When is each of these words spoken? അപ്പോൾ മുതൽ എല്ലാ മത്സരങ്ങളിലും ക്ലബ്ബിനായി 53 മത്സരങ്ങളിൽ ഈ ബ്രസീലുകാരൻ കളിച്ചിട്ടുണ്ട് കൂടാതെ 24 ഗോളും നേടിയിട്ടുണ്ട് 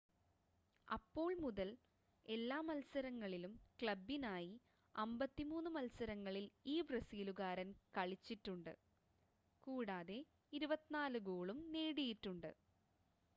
അപ്പോൾ 0.87 1.31
മുതൽ 1.41 1.69
എല്ലാ 2.25 2.57
മത്സരങ്ങളിലും 2.67 3.51
ക്ലബ്ബിനായി 3.79 4.49
53 4.95 5.45
മത്സരങ്ങളിൽ 5.75 6.45
ഈ 6.67 6.81
ബ്രസീലുകാരൻ 6.89 7.69
കളിച്ചിട്ടുണ്ട് 7.97 8.73
കൂടാതെ 9.63 10.19
24 10.57 10.93
ഗോളും 11.29 11.59
നേടിയിട്ടുണ്ട് 11.73 12.51